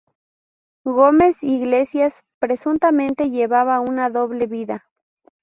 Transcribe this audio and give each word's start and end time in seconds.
Gómez 0.83 1.43
Iglesias 1.43 2.23
presuntamente 2.39 3.29
llevaba 3.29 3.81
una 3.81 4.09
doble 4.09 4.47
vida. 4.47 4.89